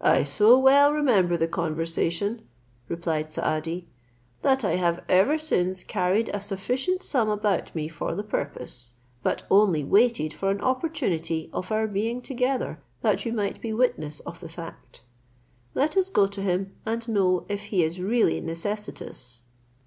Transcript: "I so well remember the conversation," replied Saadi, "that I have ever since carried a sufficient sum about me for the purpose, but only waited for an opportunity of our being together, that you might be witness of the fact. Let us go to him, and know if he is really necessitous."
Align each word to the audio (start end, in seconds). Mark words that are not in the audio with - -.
"I 0.00 0.22
so 0.22 0.58
well 0.58 0.90
remember 0.94 1.36
the 1.36 1.46
conversation," 1.46 2.48
replied 2.88 3.30
Saadi, 3.30 3.86
"that 4.40 4.64
I 4.64 4.76
have 4.76 5.04
ever 5.10 5.36
since 5.36 5.84
carried 5.84 6.30
a 6.30 6.40
sufficient 6.40 7.02
sum 7.02 7.28
about 7.28 7.74
me 7.74 7.86
for 7.86 8.14
the 8.14 8.22
purpose, 8.22 8.92
but 9.22 9.42
only 9.50 9.84
waited 9.84 10.32
for 10.32 10.48
an 10.50 10.62
opportunity 10.62 11.50
of 11.52 11.70
our 11.70 11.86
being 11.86 12.22
together, 12.22 12.80
that 13.02 13.26
you 13.26 13.32
might 13.34 13.60
be 13.60 13.74
witness 13.74 14.20
of 14.20 14.40
the 14.40 14.48
fact. 14.48 15.02
Let 15.74 15.98
us 15.98 16.08
go 16.08 16.26
to 16.28 16.40
him, 16.40 16.74
and 16.86 17.06
know 17.06 17.44
if 17.46 17.64
he 17.64 17.82
is 17.84 18.00
really 18.00 18.40
necessitous." 18.40 19.42